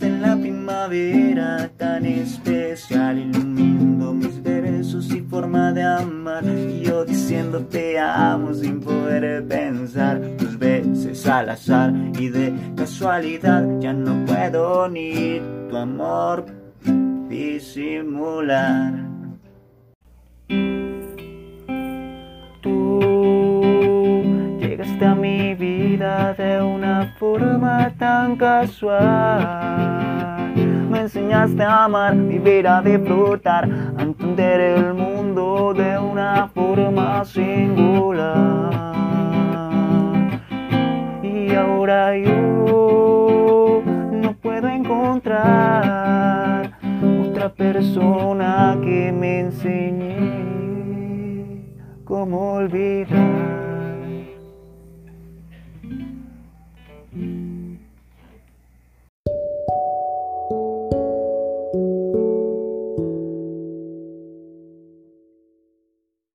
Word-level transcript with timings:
En 0.00 0.20
la 0.20 0.36
primavera 0.36 1.70
tan 1.78 2.04
especial, 2.04 3.18
iluminando 3.18 4.12
mis 4.12 4.42
versos 4.42 5.10
y 5.14 5.22
forma 5.22 5.72
de 5.72 5.82
amar. 5.82 6.44
Y 6.44 6.82
yo 6.82 7.06
diciendo 7.06 7.64
te 7.64 7.98
amo 7.98 8.52
sin 8.52 8.80
poder 8.80 9.46
pensar, 9.48 10.20
dos 10.36 10.58
veces 10.58 11.26
al 11.26 11.48
azar 11.48 11.94
y 12.18 12.28
de 12.28 12.52
casualidad 12.76 13.64
ya 13.80 13.94
no 13.94 14.26
puedo 14.26 14.90
ni 14.90 15.40
tu 15.70 15.76
amor 15.76 16.44
disimular. 17.30 18.92
Tú 22.60 23.00
llegaste 24.60 25.04
a 25.06 25.14
mi 25.14 25.54
de 25.96 26.60
una 26.60 27.14
forma 27.18 27.90
tan 27.98 28.36
casual. 28.36 29.40
Me 30.90 31.00
enseñaste 31.00 31.62
a 31.62 31.84
amar, 31.84 32.14
vivir, 32.14 32.68
a 32.68 32.82
disfrutar, 32.82 33.66
a 33.96 34.02
entender 34.02 34.60
el 34.60 34.92
mundo 34.92 35.72
de 35.72 35.98
una 35.98 36.48
forma 36.48 37.24
singular. 37.24 38.70
Y 41.22 41.54
ahora 41.54 42.18
yo 42.18 43.82
no 44.12 44.34
puedo 44.34 44.68
encontrar 44.68 45.40
otra 47.22 47.48
persona 47.54 48.76
que 48.82 49.10
me 49.10 49.40
enseñe 49.40 50.18
cómo 52.04 52.52
olvidar. 52.56 53.47